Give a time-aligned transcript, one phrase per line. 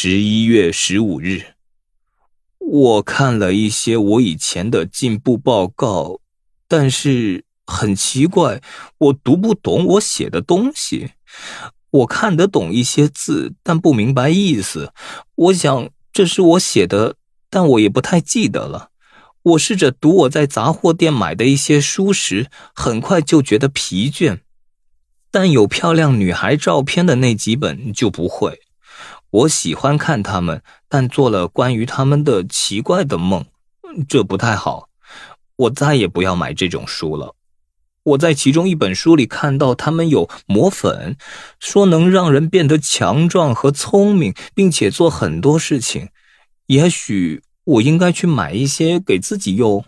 [0.00, 1.42] 十一月十五日，
[2.60, 6.20] 我看了一些我以前的进步报告，
[6.68, 8.62] 但是很奇怪，
[8.98, 11.14] 我读不懂我写的东西。
[11.90, 14.92] 我看得懂一些字，但不明白意思。
[15.34, 17.16] 我想这是我写的，
[17.50, 18.90] 但我也不太记得了。
[19.42, 24.42] 我试着读我在杂货店买的一些书时，很快就觉得疲倦。
[25.32, 28.60] 但有漂亮女孩照片的那几本就不会。
[29.30, 33.44] 我喜欢看他们，但做了关于他们的奇怪的梦，
[34.08, 34.88] 这不太好。
[35.56, 37.34] 我再也不要买这种书了。
[38.04, 41.16] 我在其中一本书里看到他们有魔粉，
[41.58, 46.08] 说能让人变得强壮和聪明，并且做很多事情。
[46.66, 49.84] 也许我应该去买一些给自己用。